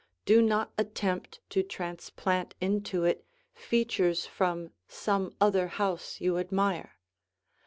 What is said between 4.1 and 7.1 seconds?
from some other house you admire.